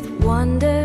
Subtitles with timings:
[0.00, 0.79] With wonder.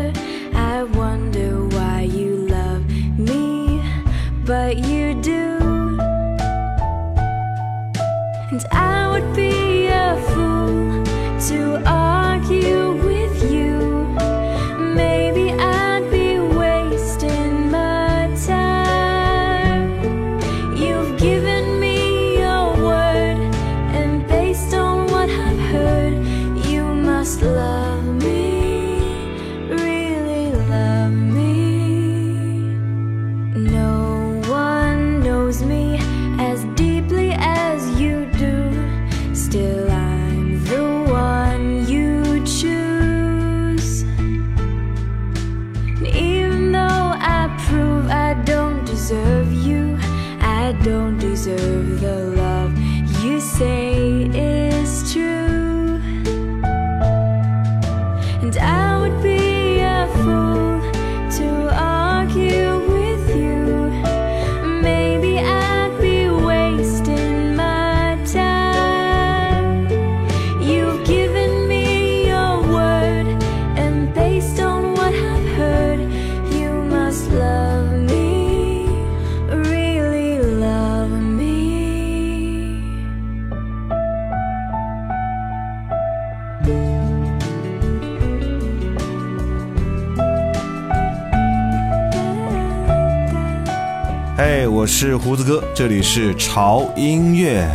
[94.98, 97.68] 是胡子哥，这里是潮音乐。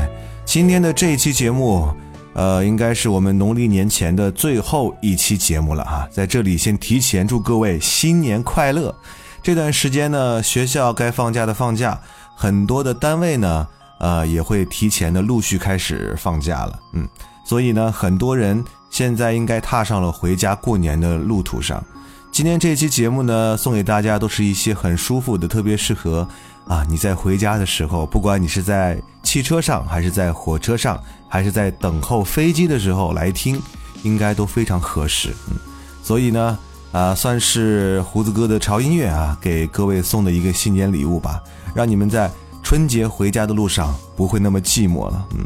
[0.43, 1.87] 今天的这一期节目，
[2.33, 6.07] 呃，应该是我们农历年前的最后一期节目了啊。
[6.11, 8.95] 在这里先提前祝各位新年快乐。
[9.43, 12.01] 这段时间呢，学校该放假的放假，
[12.35, 13.67] 很多的单位呢，
[13.99, 16.79] 呃，也会提前的陆续开始放假了。
[16.93, 17.07] 嗯，
[17.45, 21.83] 所以呢，很多人现在应该踏上了回家过年的路途上。
[22.31, 26.27] 今天这期节目呢，送给大家都是一些很舒服的，特别适合
[26.67, 33.61] 啊你在回家的时候，不管你是在汽车上，还是在火车上，还是在等候飞机的时候来听，
[34.03, 35.29] 应该都非常合适。
[35.49, 35.57] 嗯，
[36.01, 36.57] 所以呢，
[36.91, 41.41] 啊，算是胡子哥的潮音乐啊，给各位送的一个新年礼物吧，
[41.73, 42.31] 让你们在
[42.63, 45.27] 春节回家的路上不会那么寂寞了。
[45.37, 45.45] 嗯，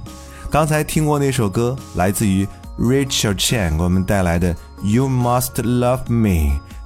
[0.52, 6.30] 刚才听过那首歌，来自于 Richard Chen 给我们带来的《You Must Love Me》，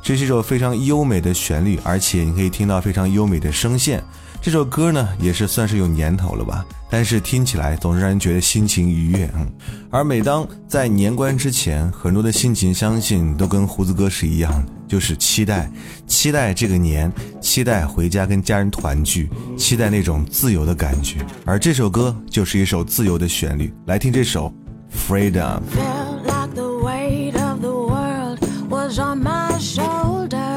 [0.01, 4.03] 这是一首非常优美的旋律，而且你可以听到非常优美的声线。
[4.41, 9.29] 这首歌呢，也是算是有年头了吧，但是听起来总是让人觉得心情愉悦。
[9.35, 9.47] 嗯，
[9.91, 15.69] 而每当在年关之前，很多的心情相信都跟胡子哥是一样的，就是期待，
[16.07, 17.11] 期待这个年，
[17.41, 21.19] 期待回家跟家人团聚，期待那种自由的感觉。
[21.45, 24.51] 而这首歌就是一首自由的旋律，来听这首
[25.11, 25.59] 《Freedom》。
[28.97, 30.48] On my shoulder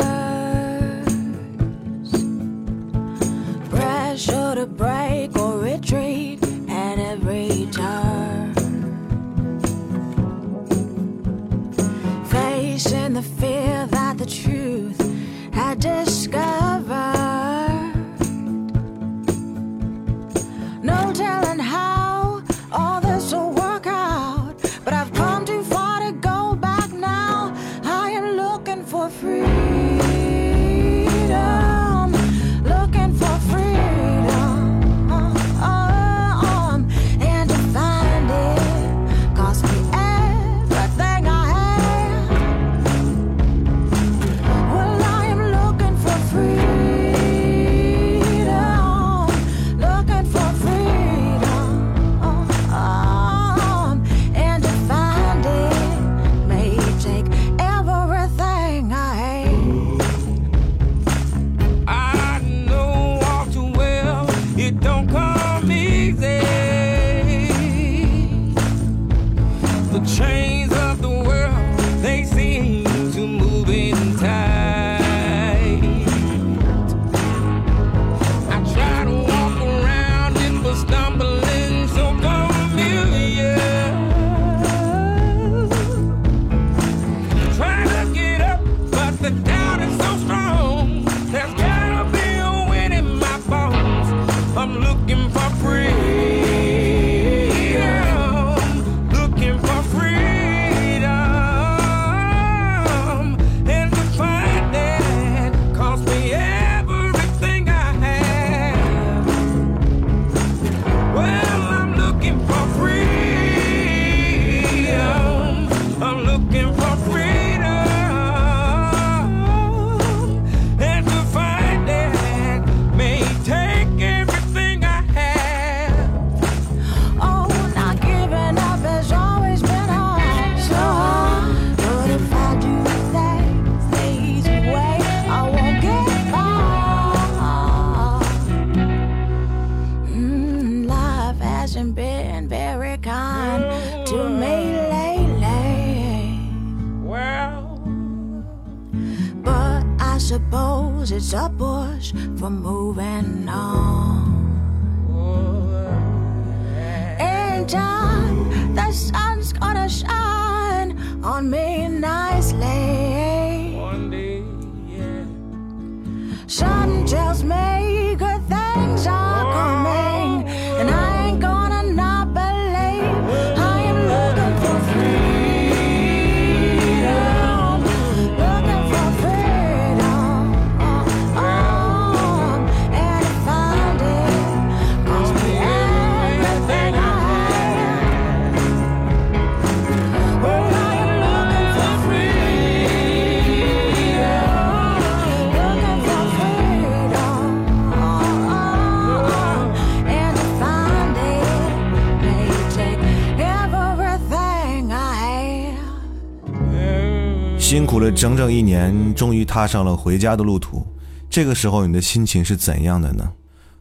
[208.32, 210.82] 整整一年，终于踏上了回家的路途。
[211.28, 213.30] 这个时候，你的心情是怎样的呢？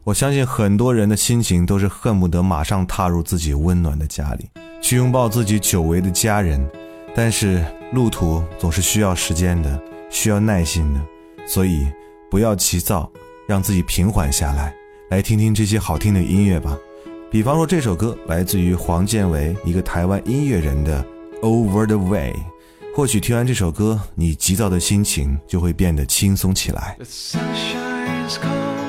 [0.04, 4.50] 我相信很多人的心情都是恨不得马上踏入自己温暖的家里，
[4.82, 6.60] 去拥抱自己久违的家人。
[7.14, 7.64] 但是
[7.94, 11.00] 路途总是需要时间的，需要耐心的，
[11.46, 11.86] 所以
[12.30, 13.10] 不要急躁，
[13.48, 14.74] 让自己平缓下来，
[15.08, 16.76] 来听听这些好听的音乐吧。
[17.30, 21.02] 比方说这首歌来自于黄建为，一个台湾音乐人的
[21.40, 22.32] 《Over the Way》。
[22.94, 26.94] 或许听完这首歌，你急躁的心情就会变得轻松起来。
[26.98, 28.82] The sunshine is cold,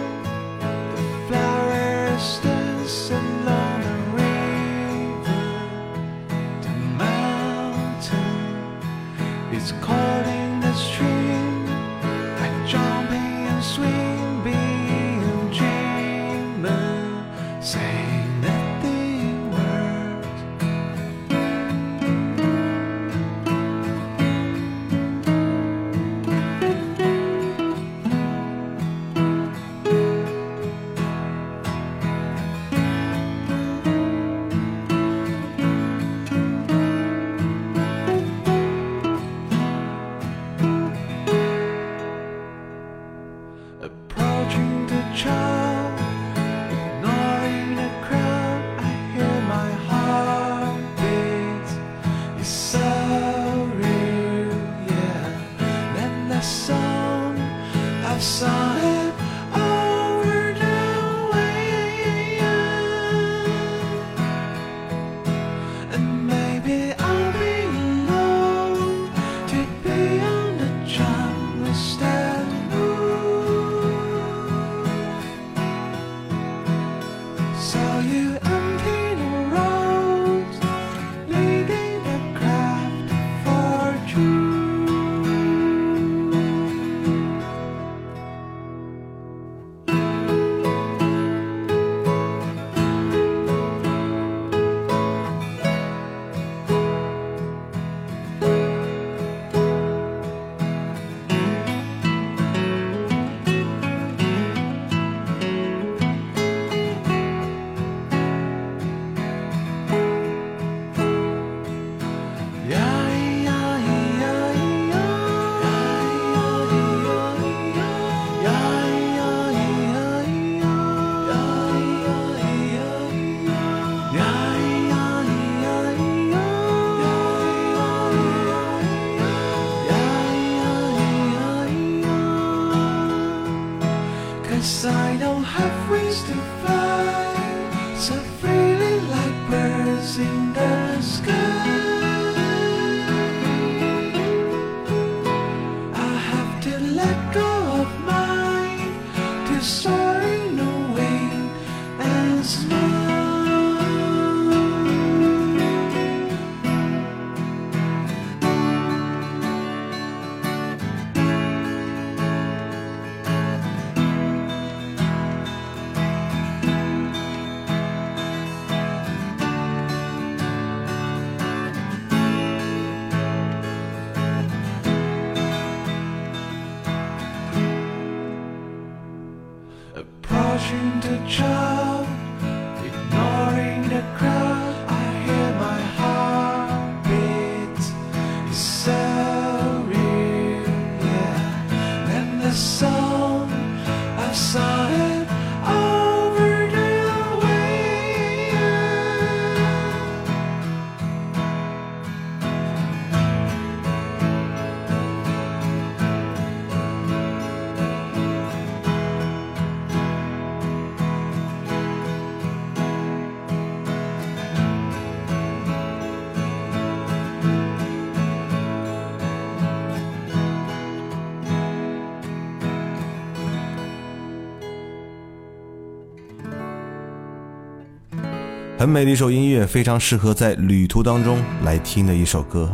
[228.84, 232.70] 很美的一首音乐，非常适合在旅途当中来听的一首歌。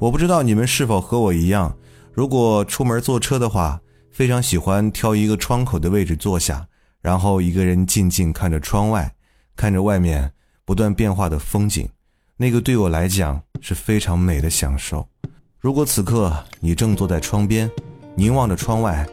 [0.00, 1.72] 我不知道你们是否和我一样，
[2.12, 6.66] 如果出门坐车的话，非常喜欢挑一个窗口的位置坐下，
[7.00, 9.14] 然后一个人静静看着窗外，
[9.54, 10.32] 看着外面
[10.64, 11.88] 不断变化的风景，
[12.36, 15.08] 那个对我来讲是非常美的享受。
[15.60, 17.70] 如果此刻你正坐在窗边，
[18.16, 19.06] 凝望着窗外，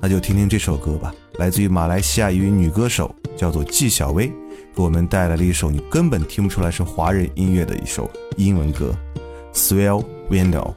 [0.00, 4.32] 那就听听这首歌吧，来自于马来西亚一位女歌手，叫做纪晓薇，
[4.74, 8.94] 给我们带来了一首你根本听不出来是华人音乐的一首英文歌，
[9.56, 10.74] 《Swell Window》。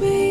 [0.00, 0.21] Me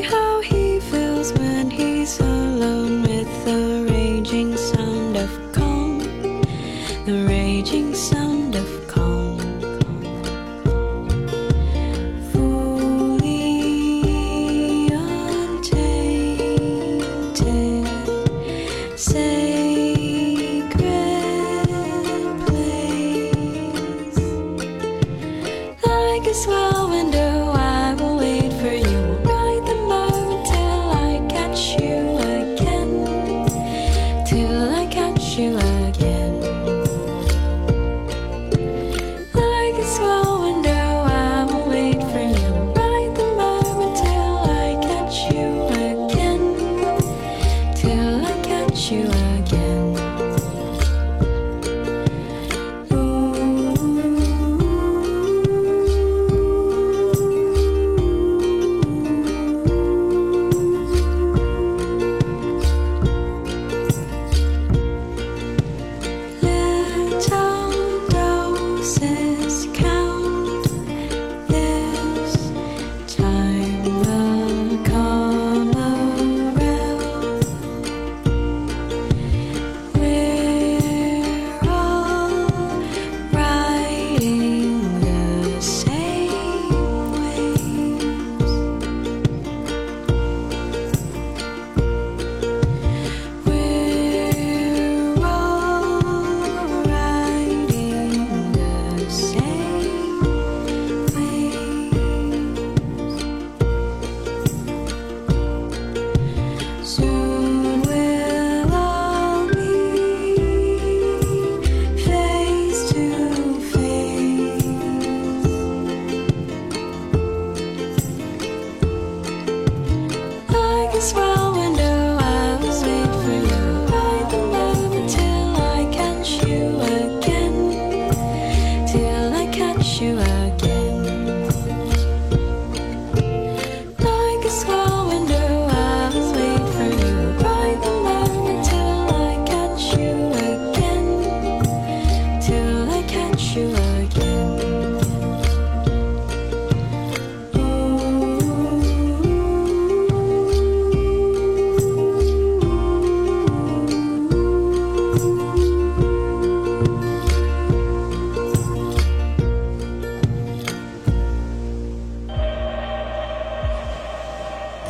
[143.53, 143.59] 有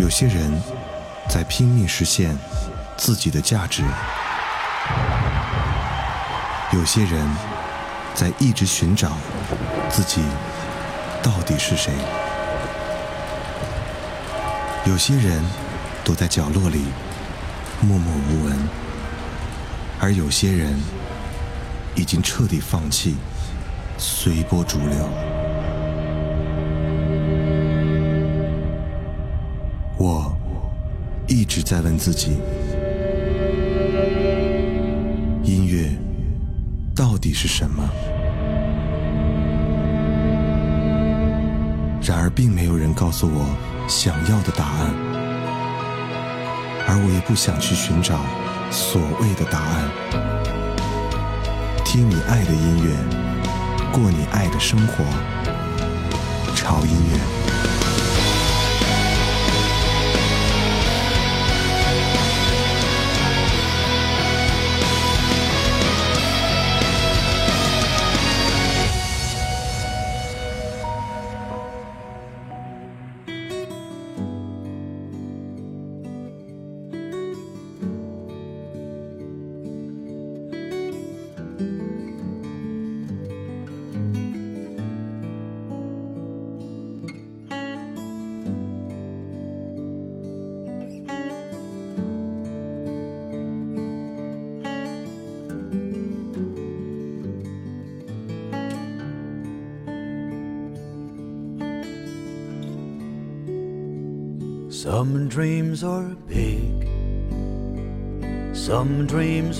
[0.09, 0.51] 些人
[1.27, 2.37] 在拼命实现
[2.95, 3.81] 自己的价值，
[6.73, 7.27] 有些人
[8.21, 9.13] 在一直寻找
[9.89, 10.21] 自己
[11.23, 11.91] 到底是谁，
[14.85, 15.43] 有些人
[16.03, 16.83] 躲在角落里
[17.81, 18.55] 默默无闻，
[19.99, 20.79] 而有些人
[21.95, 23.15] 已经彻底放弃，
[23.97, 25.09] 随波逐流。
[29.97, 30.31] 我
[31.27, 32.37] 一直在问自己：
[35.43, 35.89] 音乐
[37.33, 37.83] 是什么？
[42.03, 43.45] 然而，并没有人告诉我
[43.87, 44.93] 想要的答案，
[46.87, 48.19] 而我也不想去寻找
[48.71, 49.89] 所谓的答案。
[51.85, 52.95] 听你爱的音乐，
[53.91, 55.03] 过你爱的生活，
[56.55, 57.40] 潮音乐。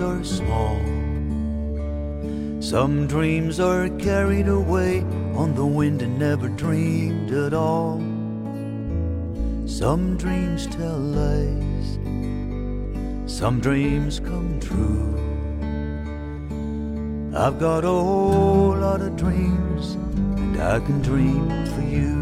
[0.02, 0.80] Are small.
[2.60, 5.02] Some dreams are carried away
[5.36, 8.00] on the wind and never dreamed at all.
[9.68, 12.00] Some dreams tell lies,
[13.26, 15.10] some dreams come true.
[17.36, 22.22] I've got a whole lot of dreams, and I can dream for you.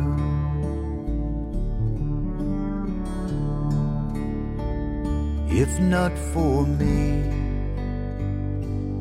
[5.51, 7.38] If not for me,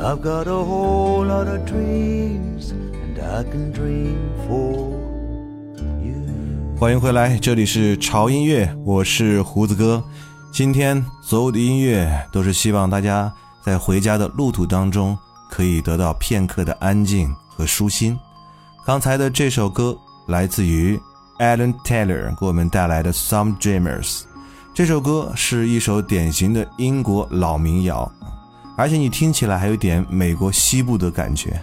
[0.00, 4.94] I've got a whole lot of dreams, and I can dream for
[6.00, 6.76] you.
[6.78, 10.00] 欢迎回来，这里是潮音乐，我是胡子哥。
[10.52, 15.18] 今天所有的音乐都是希望大家在回家的路途当中
[15.50, 18.16] 可以得到片刻的安静和舒心。
[18.86, 20.96] 刚才的这首歌来自于
[21.40, 24.20] Alan Taylor 给我们带来的《Some Dreamers》，
[24.72, 28.08] 这首歌是一首典型的英国老民谣，
[28.78, 31.60] 而且你听起来还有点美国西部的感觉。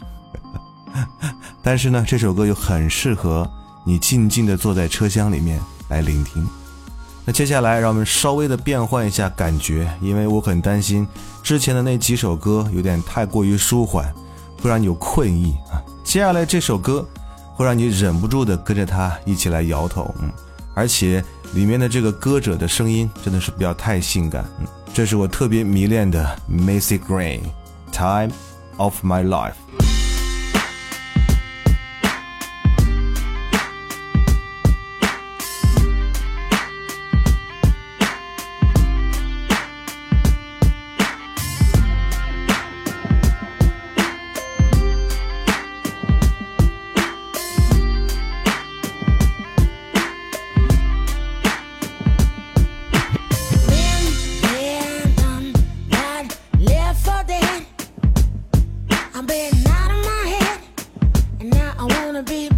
[1.64, 3.50] 但是呢，这首歌又很适合
[3.86, 6.46] 你静静的坐在车厢里面来聆听。
[7.24, 11.08] 那接下来，让我们稍微的变换一下感觉，因为我很担心
[11.42, 14.14] 之前的那几首歌有点太过于舒缓，
[14.62, 15.82] 会让你有困意啊。
[16.04, 17.08] 接下来这首歌
[17.56, 20.30] 会让你忍不住的跟着它一起来摇头，嗯，
[20.76, 21.24] 而且
[21.56, 24.44] 里面的这个歌者的声音真的是不要太性感，
[24.94, 27.40] 这是我特别迷恋的 Macy Gray，
[27.94, 28.36] 《Time
[28.76, 29.54] of My Life》。
[61.88, 62.55] I wanna be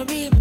[0.00, 0.39] wanna be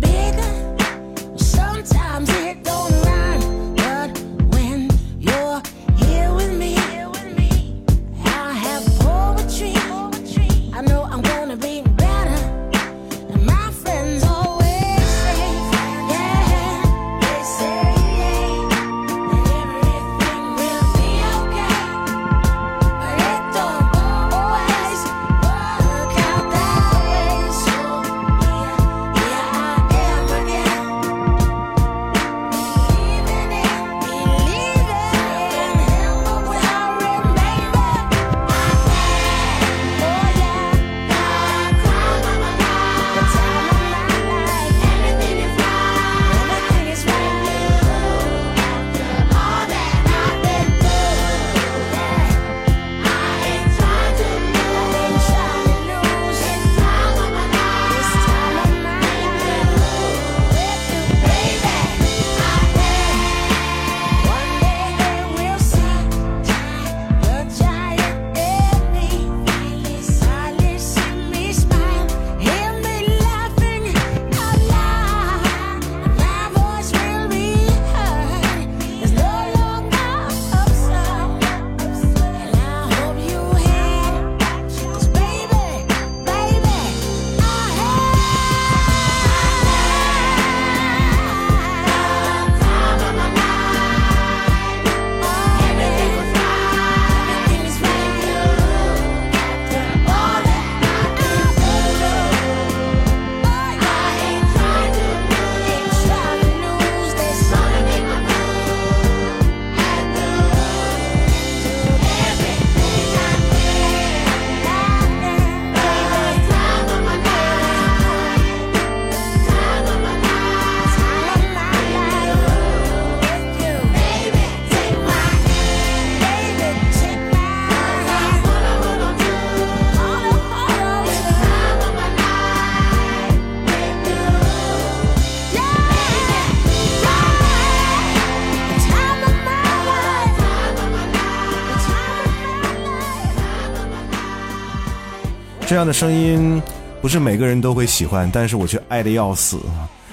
[145.70, 146.60] 这样的声音
[147.00, 149.60] 不是每个人都会喜欢，但是我却爱的要死！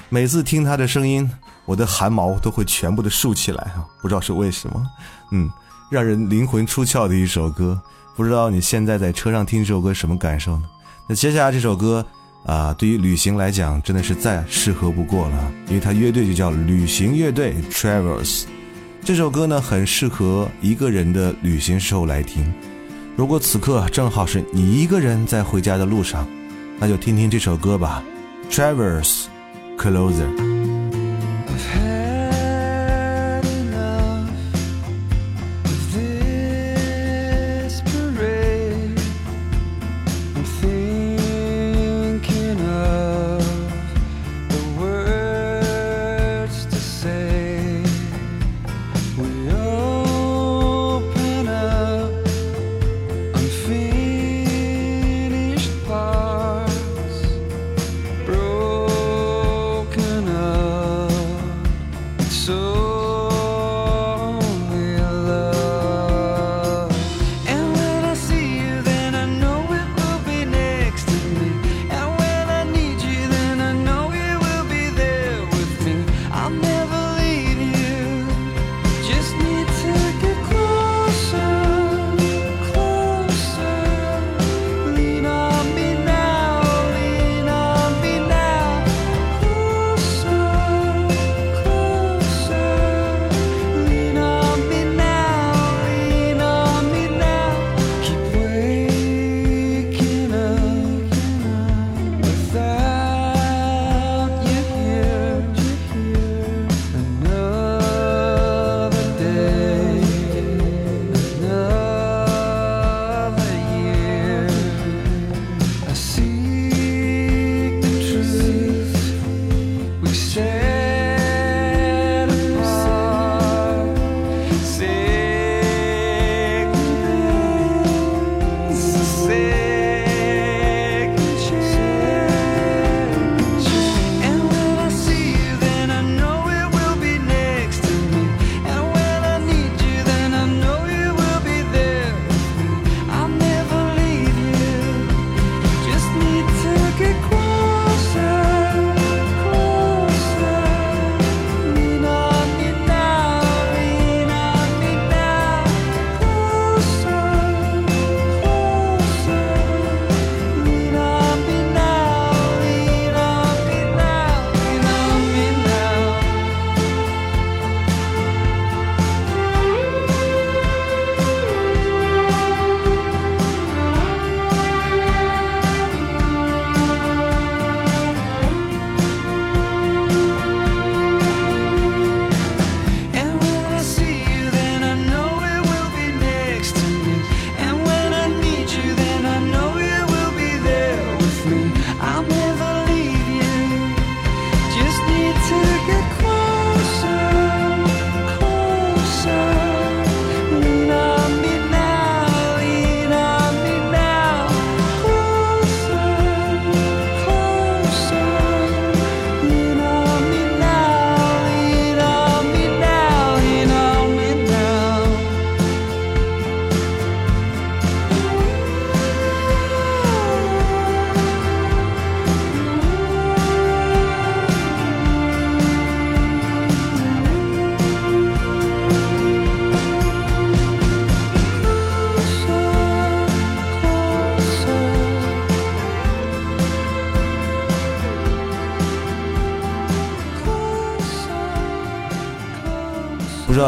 [0.07, 1.27] 每次听他的声音，
[1.65, 3.83] 我的汗毛都会全部的竖起来啊！
[3.99, 4.85] 不知道是为什么，
[5.31, 5.49] 嗯，
[5.89, 7.81] 让人灵魂出窍的一首歌。
[8.15, 10.63] 不知道你现在在车上听这首歌什么感受呢？
[11.09, 12.05] 那接下来这首歌
[12.45, 18.43] 啊，对于旅行来讲真的是再适合不过了，因为它乐队就叫旅行乐队 Travels。
[19.03, 22.45] 这首歌呢，很适合一个人的旅行时候来听。
[23.17, 26.27] 如果此刻正好是你一个人在回家的路上，
[26.77, 28.03] 那就听听这首歌吧，
[28.53, 29.25] 《Traverse
[29.75, 30.37] Closer》。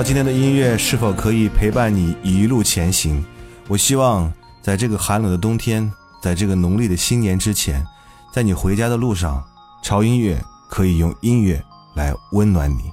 [0.01, 3.23] 今天的音乐是否可以陪伴你一路前行？
[3.67, 4.31] 我希望
[4.61, 7.85] 在这个寒冷的冬天，在这个农历的新年之前，
[8.33, 9.43] 在你回家的路上，
[9.83, 11.61] 潮音乐可以用音乐
[11.95, 12.91] 来温暖你，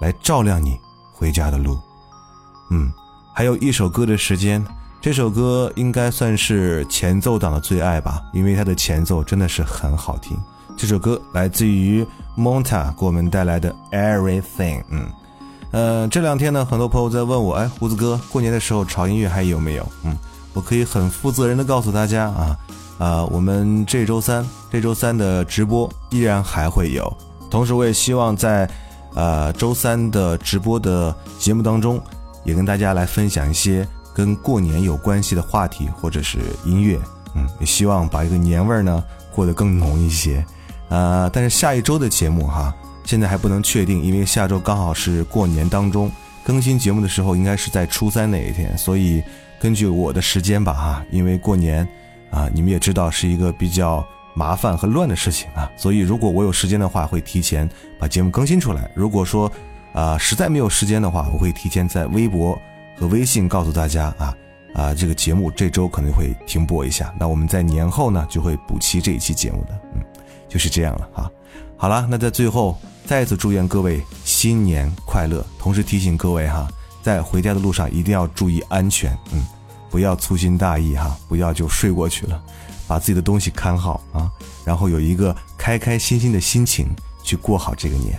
[0.00, 0.78] 来照亮你
[1.12, 1.76] 回家的路。
[2.70, 2.92] 嗯，
[3.34, 4.64] 还有一首歌的时间，
[5.00, 10.38] 这首歌应该算是前奏党的最爱吧，因为它的前奏真的是很好听。
[10.76, 12.06] 这首歌来自于
[12.38, 14.84] Monta 给我们带来的 Everything。
[14.90, 15.08] 嗯，
[15.74, 19.84] 呃，这两天呢，很多朋友在问我，哎，胡子哥，过年的时候潮音乐还有没有？
[20.04, 20.16] 嗯，
[20.52, 22.56] 我可以很负责任的告诉大家啊，
[22.96, 27.12] 啊，我们这周三，这周三的直播依然还会有。
[27.50, 28.70] 同时，我也希望在
[29.14, 32.00] 呃周三的直播的节目当中，
[32.44, 33.84] 也跟大家来分享一些
[34.14, 36.96] 跟过年有关系的话题或者是音乐
[37.34, 39.02] 嗯，也希望把一个年味儿呢
[39.34, 40.46] 过得更浓一些。
[40.88, 42.72] 呃，但是下一周的节目哈，
[43.04, 46.10] 现在还不能确定，因为下周刚好是过年当中，
[46.42, 49.22] 更新节目的时候应该是在初三那一天，所以
[49.60, 51.86] 根据我的时间吧哈，因为过年
[52.30, 58.90] 啊，你们也知道是一个比较麻烦和乱的事情啊，所以如果我有时间的话，会提前把节目更新出来。
[58.94, 59.50] 如果说
[59.92, 62.58] 啊、实在没有时间的话，我会提前在微博
[62.98, 64.36] 和微信告诉大家啊
[64.74, 67.14] 啊，这个节目这周可能会停播一下。
[67.16, 70.02] 那我们在年后呢就会补齐这一期节目的，嗯，
[70.48, 71.30] 就是这样了哈。
[71.76, 76.66] 好了，那在最后再次祝愿各位新年快乐，同时提醒各位哈，
[77.02, 79.44] 在回家的路上一定要注意安全，嗯，
[79.90, 82.42] 不要粗心大意哈，不要就睡过去了，
[82.88, 84.30] 把自己的东西看好啊，
[84.64, 86.88] 然后有一个开开心心的心情
[87.22, 88.18] 去过好这个年。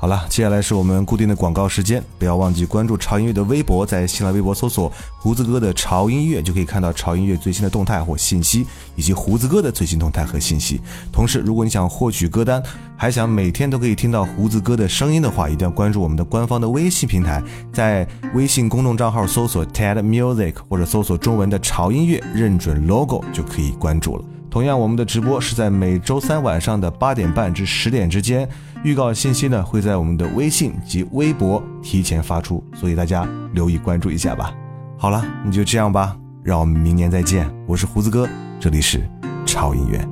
[0.00, 10.80] 好了，接下来是我们固定的广告时间，不要忘记关注潮音乐的微博，在新浪微博搜索“胡子哥的潮音乐”，就可以看到潮音乐最新的动态或信息，以及胡子哥的最新动态和信息。
[11.12, 12.62] 同时，如果你想获取歌单，
[12.96, 24.24] 还想每天都可以听到胡子哥的声音的话，一定要关注我们的官方的微信平台，在微信公众账号搜索 TED Music 或者搜索中文的潮音乐，认准 logo 就可以关注了。
[24.50, 28.48] 同样，我们的直播是在每周三晚上的八点半至十点之间，
[28.82, 34.54] 预告信息呢会在我们的微信及微博提前发出，所以大家留意关注一下吧。
[34.96, 37.50] 好了，那就这样吧，让我们明年再见。
[37.66, 39.00] 我是胡子哥，这里是
[39.44, 40.09] 超音乐。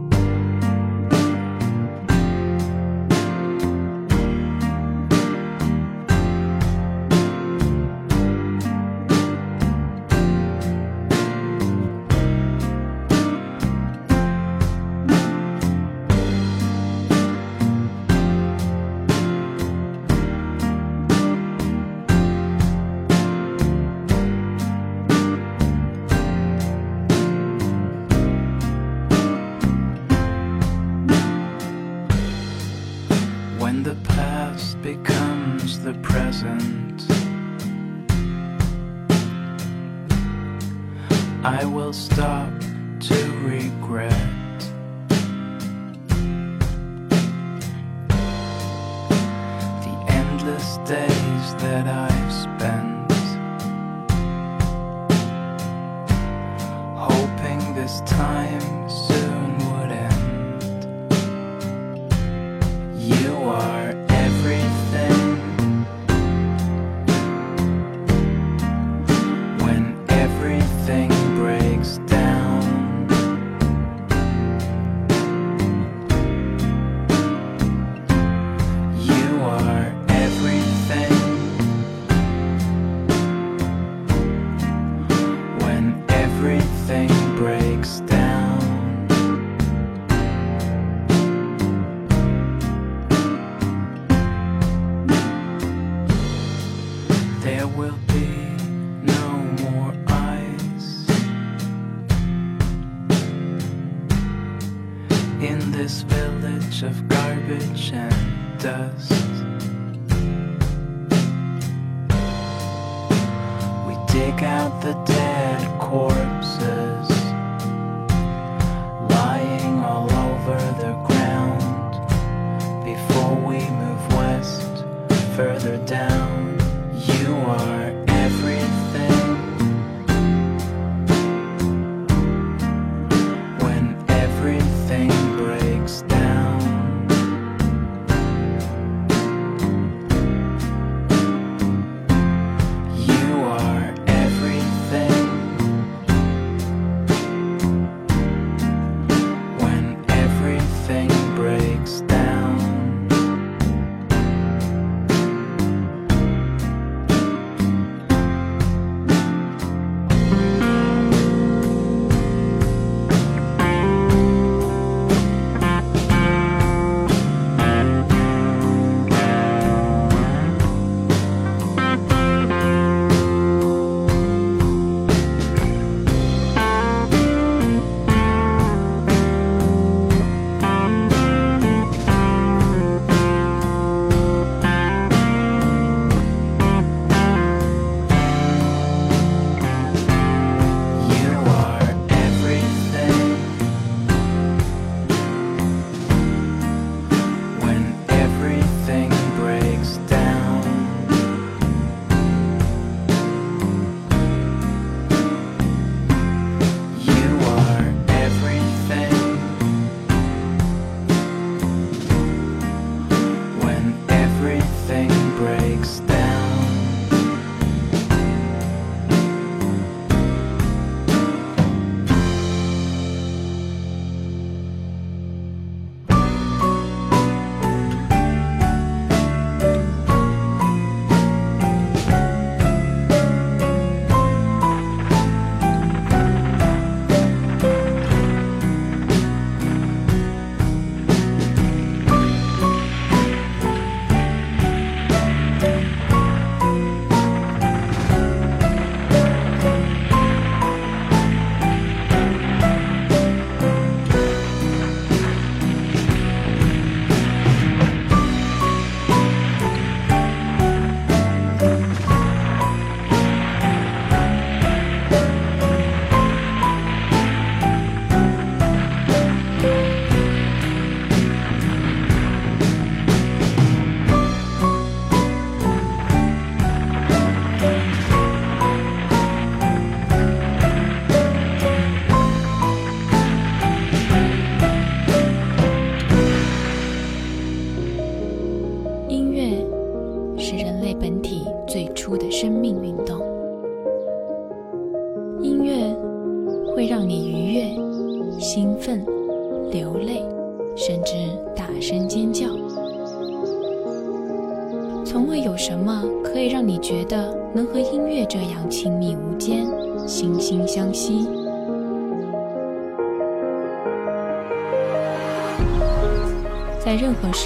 [50.89, 53.12] Days that I've spent
[56.97, 58.88] hoping this time